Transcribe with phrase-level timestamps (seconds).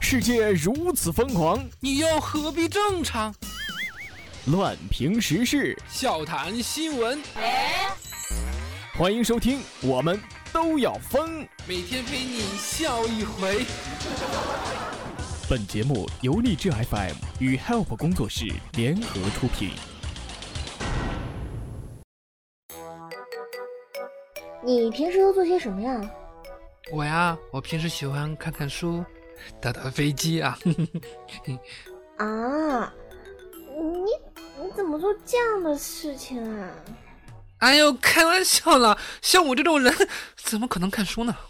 [0.00, 3.34] 世界如此疯狂，你又何必正常？
[4.46, 7.22] 乱评时事，笑谈新闻，
[8.96, 10.20] 欢迎收听，我们
[10.52, 11.46] 都要疯。
[11.68, 13.64] 每天陪你笑一回。
[15.48, 19.70] 本节目由荔枝 FM 与 Help 工作室联合出品。
[24.64, 26.00] 你平时都做些什么呀？
[26.92, 29.04] 我呀，我平时喜欢看看书，
[29.60, 30.58] 打打飞机啊。
[32.18, 32.92] 啊，
[33.76, 34.10] 你
[34.64, 36.70] 你怎么做这样的事情啊？
[37.58, 39.94] 哎呦，开玩笑了，像我这种人，
[40.36, 41.36] 怎么可能看书呢？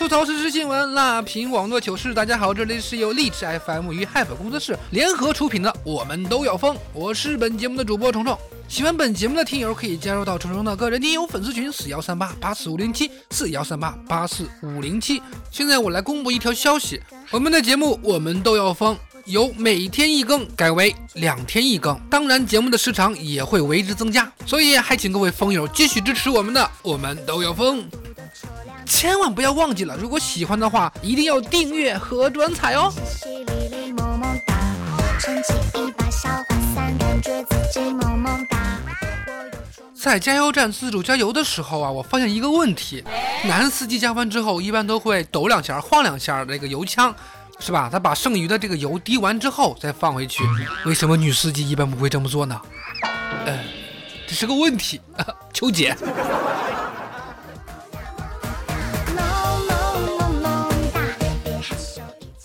[0.00, 2.14] 吐槽时事新闻，辣评网络糗事。
[2.14, 8.34] 大家好，这里是由励志 FM 与 Hype 工作室联合出品的《我们都要疯》，我是本节目的主播虫虫。
[8.66, 15.20] 喜欢本节目的听友可以加入到虫虫的个人听友粉丝群：四幺三八八四五零七四幺三八八四五零七。
[15.50, 16.98] 现在我来公布一条消息：
[17.30, 18.94] 我们的节目《我们都要疯》
[19.26, 24.32] 由每天一更改为两天一更，当然节目的时长也会为之增加。
[24.46, 27.82] 所以还请各位疯友继续支持我们的《我们都要疯》。
[28.90, 32.92] 千万不要忘记了，如果喜欢的话，一定要订阅和转采哦。
[39.94, 43.04] 在加油站自主加油的时候啊，我发现一个问题：
[43.44, 47.14] 男司机加完之后，一般都会抖两下、晃两下那个油枪，
[47.60, 47.88] 是吧？
[47.90, 50.42] 他把剩余的这个油滴完之后再放回去。
[50.84, 52.60] 为什么女司机一般不会这么做呢？
[53.46, 53.56] 呃，
[54.26, 55.00] 这是个问题，
[55.54, 55.96] 求解。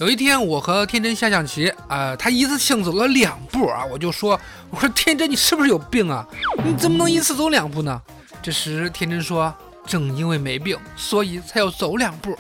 [0.06, 4.40] 有一天，我和天真下象棋，呃，他一次性走了两步啊，我就说，
[4.70, 6.24] 我说天真，你是不是有病啊？
[6.64, 8.00] 你怎么能一次走两步呢？
[8.40, 9.52] 这时天真说，
[9.84, 12.38] 正因为没病，所以才要走两步。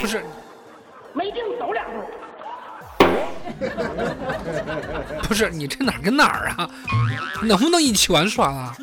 [0.00, 0.24] 不是，
[1.12, 2.00] 没病走两步。
[5.28, 6.70] 不是你这哪儿跟哪儿啊？
[7.42, 8.74] 能不能一起玩耍啊？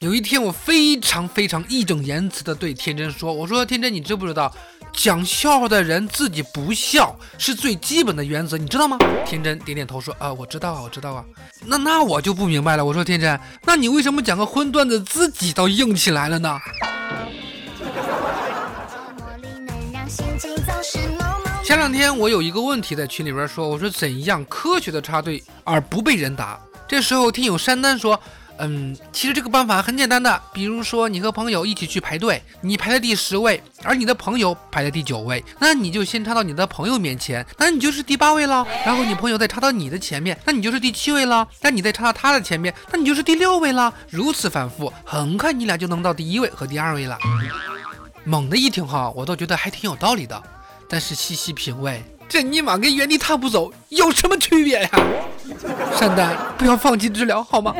[0.00, 4.52] 有一天，我非常非常义正言辞的对天真说：“我说天真，你知不知道，
[4.92, 8.96] 讲笑话的人自己不笑是最基本的原则，你知道吗？”
[9.26, 11.24] 天真点点头说：“啊，我知道啊，我知道啊。”
[11.64, 12.84] 那那我就不明白了。
[12.84, 16.58] 我说天真，那你为什么讲个荤段子自己倒硬起来了呢？
[21.64, 28.18] 前两天我有一个问题在群里边说：“我说怎样科学的插队而不被人打？”这时候听友山丹说。
[28.60, 38.66] 嗯，其实这个办法很简单的，比如说你和朋友一起去排队，你排在第十位，而你的朋友排在第九位，那你就先插到你的朋友面前，那你就是第八位了。
[38.84, 41.46] 然后你朋友再插到你的前面，那你就是第七位了。
[41.60, 43.94] 那你再插到他的前面，那你就是第六位了。
[44.10, 47.16] 如此反复，很快你俩就能到第一位和第二位了。
[48.24, 50.42] 猛的一听哈，我都觉得还挺有道理的，
[50.88, 54.90] 但是细细品味，这尼玛跟原地踏步走有什么区别呀？
[55.96, 57.74] 善丹，不要放弃治疗好吗？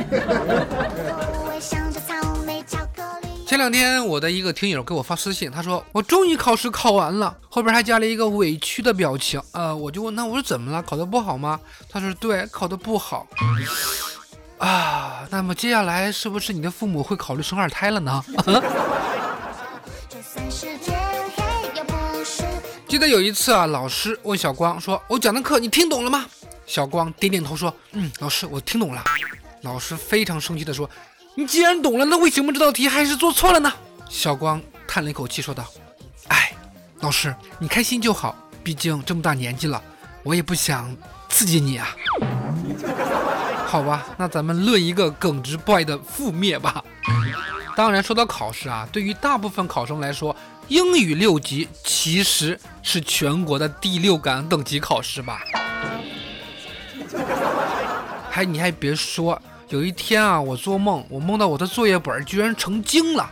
[3.46, 9.40] 前两天我的一个听友给我发私信，他说我终于考试考完了，后边还加了一个委屈的表情。
[9.52, 10.82] 呃，我就问他，我说怎么了？
[10.82, 11.58] 考得不好吗？
[11.88, 13.26] 他说对，考得不好。
[14.58, 18.22] 啊，那么接下来是不是你的父母会考虑生二胎了呢？
[22.98, 26.26] 记得有一次啊，老师问小光说：“我讲的课你听懂了吗？”
[26.66, 29.04] 小光点点头说：“嗯，老师，我听懂了。”
[29.62, 30.90] 老师非常生气地说
[31.36, 33.72] ：“你既然懂了，那为什么这道题还是做错了呢？”
[34.10, 35.64] 小光叹了一口气说道
[36.26, 36.52] ：“哎，
[36.98, 39.80] 老师，你开心就好，毕竟这么大年纪了，
[40.24, 40.92] 我也不想
[41.28, 41.94] 刺激你啊。”
[43.64, 46.82] 好吧，那咱们论一个耿直 boy 的覆灭吧。
[47.78, 50.34] 当然，说到考试啊，对于大部分考生来说，
[50.66, 55.42] 英语六级其实是全国的第六感等级考试吧。
[58.28, 63.30] 还你还别说，有一天啊，我做梦，我梦到我的作业本居然成精了，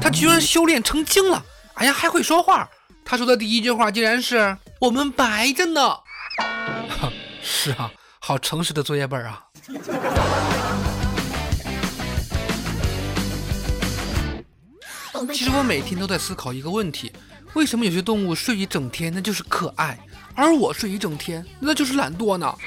[0.00, 2.66] 他居然修炼成精了，哎呀，还会说话。
[3.04, 5.94] 他说的第一句话竟然是“我们白着呢”。
[7.44, 7.90] 是啊，
[8.20, 9.44] 好诚实的作业本啊。
[15.30, 17.12] 其实我每天都在思考一个问题：
[17.54, 19.98] 为什么有些动物睡一整天那就是可爱，
[20.34, 22.54] 而我睡一整天那就是懒惰呢？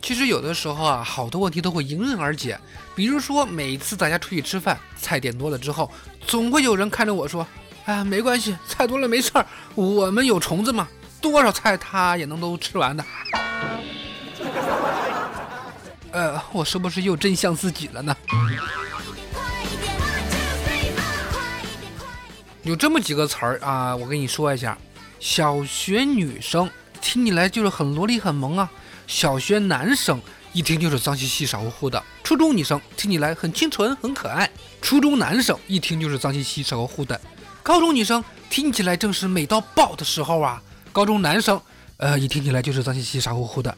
[0.00, 2.58] 其实有的时候啊，好多问题都会迎刃而解。
[2.94, 5.90] 比如说，每次大家出去吃饭，菜点多了之后，
[6.26, 7.46] 总会有人看着我说
[7.84, 10.88] ：“啊，没关系，菜多了没事儿，我们有虫子嘛，
[11.20, 13.04] 多少菜他也能都吃完的。”
[16.52, 18.16] 我是不是又真像自己了呢？
[22.62, 24.76] 有这么几个词儿啊，我跟你说一下。
[25.20, 28.70] 小学女生听起来就是很萝莉很萌啊，
[29.06, 30.20] 小学男生
[30.52, 32.02] 一听就是脏兮兮傻乎乎的。
[32.22, 34.48] 初中女生听起来很清纯很可爱，
[34.80, 37.18] 初中男生一听就是脏兮兮傻乎乎的。
[37.62, 40.62] 高中女生听起来正是美到爆的时候啊，
[40.92, 41.60] 高中男生
[41.96, 43.76] 呃一听起来就是脏兮兮傻乎乎的。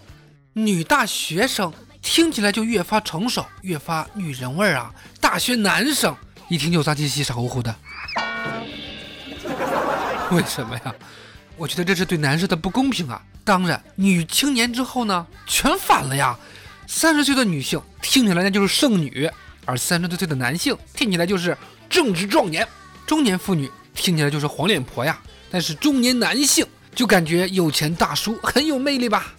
[0.52, 1.72] 女大学生
[2.02, 6.14] 听起来就越发成熟越发女人味儿啊，大学男生
[6.48, 7.74] 一听就脏兮兮傻乎乎的。
[10.32, 10.94] 为什么呀？
[11.56, 13.20] 我觉得这是对男士的不公平啊！
[13.44, 16.38] 当然，女青年之后呢，全反了呀。
[16.86, 19.30] 三十岁的女性听起来那就是剩女，
[19.64, 21.56] 而三十多岁的男性听起来就是
[21.88, 22.66] 正值壮年。
[23.06, 25.18] 中年妇女听起来就是黄脸婆呀，
[25.50, 29.34] 但是中年男性就感觉有钱大叔很有魅力吧。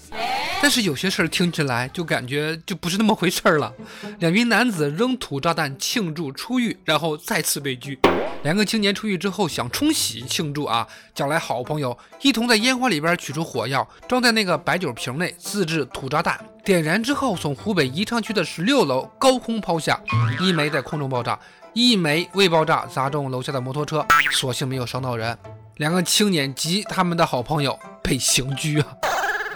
[0.62, 3.74] 但是有些事儿听起来就感觉就不是那么回事儿了。
[4.20, 7.98] 两名男子扔土炸弹庆祝出狱，然后再次被拘。
[8.44, 16.40] 两个青年出狱之后想冲喜庆祝啊，叫来好朋友一同在烟花里边取出火药，装在那个白酒瓶内，自制土炸弹。
[16.64, 20.00] 点燃之后，从湖北宜昌区的十六楼高空抛下，
[20.40, 21.40] 一枚在空中爆炸，
[21.74, 25.36] 一枚未爆炸砸中楼下的摩托车，所幸没有伤到人。
[25.78, 28.88] 两个青年及他们的好朋友被刑拘啊。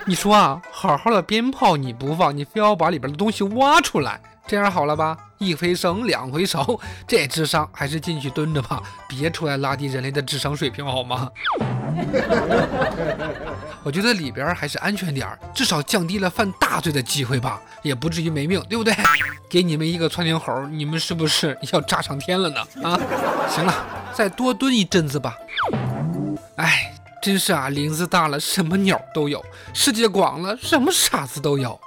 [0.08, 5.18] 你说啊，好好的鞭炮你不放，你非要把里边的东西挖出来，这样好了吧？
[5.40, 11.30] 一回生，两回熟， 这智商还是进去蹲着吧，别出来拉低人类的智商水平好吗？
[13.82, 18.94] 我觉得里边还是安全点儿，至少降低了犯大罪的机会吧，也不至于没命，对不对？
[19.50, 22.62] 给你们一个窜天猴，你们是不是要炸上天了呢？
[22.84, 23.00] 啊，
[23.50, 23.74] 行了，
[24.14, 25.36] 再多蹲一阵子吧。
[26.58, 26.92] 哎。
[27.26, 29.40] 真是啊，林子大了，什么鸟都有；
[29.74, 31.80] 世界广了，什么傻子都有。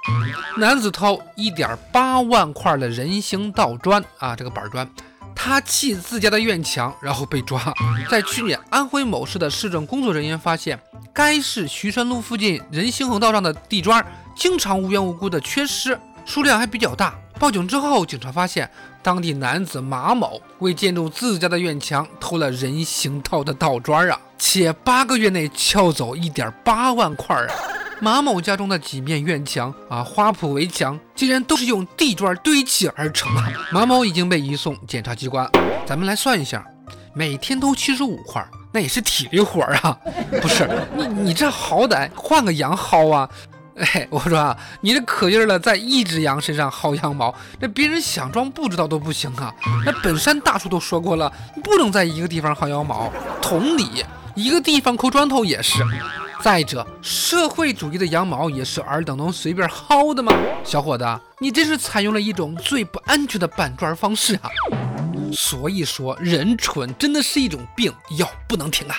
[0.57, 4.85] 男子偷一点八万块的人行道砖啊，这个板砖，
[5.33, 7.73] 他砌自家的院墙，然后被抓。
[8.09, 10.77] 在去年，安徽某市的市政工作人员发现，
[11.13, 14.05] 该市徐山路附近人行横道上的地砖
[14.35, 17.17] 经常无缘无故的缺失，数量还比较大。
[17.39, 18.69] 报警之后，警察发现
[19.01, 27.47] 当地男子马某为建筑自家的院墙偷了人行道的道砖啊，且八个月内撬走一点八万块啊！
[28.01, 33.31] 马某家中的几面院墙啊，花圃围墙竟然都是用地砖堆砌而成。
[33.71, 35.49] 马某已经被移送检察机关。
[35.85, 36.65] 咱们来算一下，
[37.15, 39.97] 每天偷七十五块，那也是体力活啊！
[40.41, 43.29] 不是你，你这好歹换个羊薅啊！
[43.93, 49.53] 哎，我说啊，你这可劲儿的在一只羊身上薅羊毛，那别人想装不知道都不行啊！
[49.85, 51.31] 那本山大叔都说过了，
[51.63, 53.09] 不能在一个地方薅羊毛。
[53.41, 54.03] 同理，
[54.35, 55.81] 一个地方抠砖头也是。
[56.41, 60.33] 再者，社会主义的羊毛也是尔等能随便薅的吗？
[60.63, 61.05] 小伙子，
[61.39, 64.49] 你这是采用了一种最不安全的搬砖方式啊！
[65.31, 68.95] 所以说，人蠢真的是一种病，药不能停啊！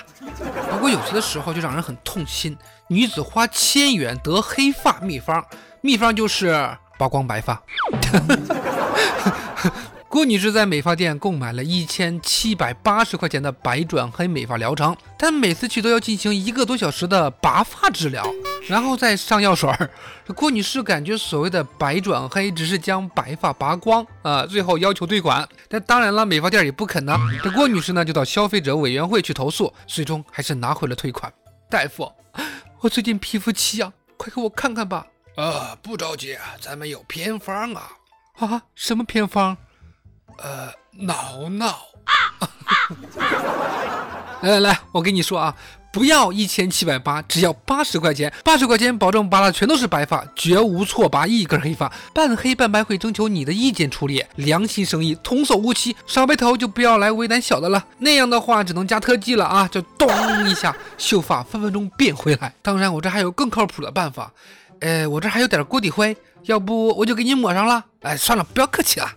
[0.69, 2.57] 不过有些的时候就让人很痛心。
[2.87, 5.43] 女子花千元得黑发秘方，
[5.81, 7.61] 秘方就是曝光白发。
[10.11, 18.21] 郭女士在美发店购买了一千七百八十块钱的白转黑美发疗程，但每次去都要进行一个多小时的拔发治疗，
[18.67, 19.89] 然后再上药水儿。
[20.35, 25.47] 郭女士感觉所谓的白转黑只是将白发拔光啊，最后要求退款。
[25.69, 27.17] 但当然了，美发店也不肯呢。
[27.41, 31.31] 这郭女士呢就到消费者委员会去投诉，最终还是拿回了退款。
[31.69, 32.11] 大夫，
[32.81, 35.07] 我最近皮肤奇痒，快给我看看吧。
[35.37, 37.91] 啊，不着急，咱们有偏方啊。
[38.39, 39.55] 啊，什么偏方？
[40.37, 41.77] 呃，挠挠。
[44.41, 45.55] 来来来，我跟你说啊，
[45.93, 60.09] 不要一千七百八，只要八十块钱，八十块钱保证拔的全都是白发，绝无错拔一根黑发，半黑半白会征求你的意见处理，良心生意，童叟无欺，少白头就不要来为难小的了，那样的话只能加特技了啊，就咚
[60.49, 62.51] 一下，秀发分分钟变回来。
[62.63, 64.31] 当然，我这还有更靠谱的办法，
[64.79, 67.85] 呃，我这还有点锅底灰，要不我就给你抹上了。
[68.01, 69.07] 哎，算了，不要客气了。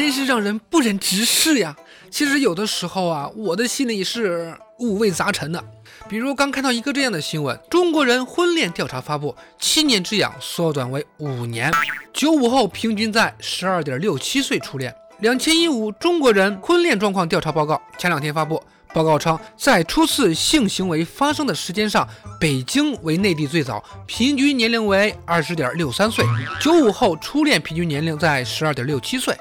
[0.00, 1.76] 真是让人不忍直视呀！
[2.10, 5.62] 其实有的时候啊，我的心里是五味杂陈的。
[6.08, 11.70] 比如刚看到一个这样的新闻：中国人婚恋调查发布，七年之痒缩短为五年，
[12.14, 14.90] 九五后平均在十二点六七岁初恋。
[15.18, 18.58] 两千一五中国人婚恋状况调查报告前两天发布，
[18.94, 22.08] 报告称，在初次性行为发生的时间上，
[22.40, 26.24] 北京为内地最早，平均年龄为二十点六三岁；
[26.58, 29.34] 九五后初恋平均年龄在十二点六七岁；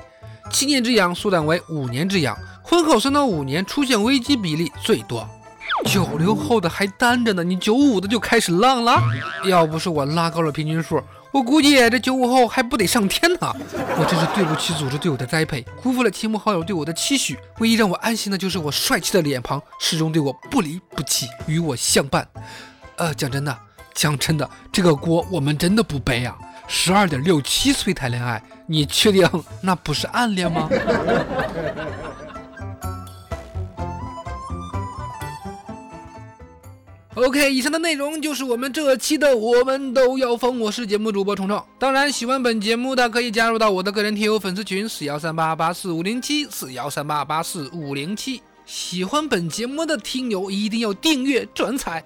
[0.50, 5.28] 七年之痒缩短为五年之痒；婚后三到五年出现危机比例最多。
[5.86, 9.02] 九零后的还单着呢，你九五的就开始浪了？
[9.46, 11.02] 要不是我拉高了平均数。
[11.32, 13.56] 我估计这九五后还不得上天呢！
[13.98, 17.38] 我真是对不起组织对我的栽培，辜负了亲朋好友对我的期许。
[17.60, 22.28] 唯一让我安心的就是我帅气的脸庞始终对我不离不弃，与我相伴。
[22.98, 23.56] 呃，讲真的，
[23.94, 26.36] 讲真的，这个锅我们真的不背啊！
[26.72, 29.28] 十二点六七岁谈恋爱，你确定
[29.62, 30.70] 那不是暗恋吗？
[37.16, 41.62] OK，以上的内容就是我们这期的《我们都要疯》，我是节目主播虫虫。
[41.78, 48.42] 当然，喜欢本节目的可以加入到我的个人听友粉丝群四幺三八八四五零七四幺三八八四五零七。
[48.66, 52.02] 喜欢本节目的听友一定要订阅转采。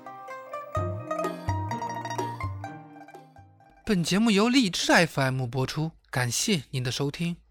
[3.86, 7.43] 本节目由荔枝 FM 播出，感谢您的收听。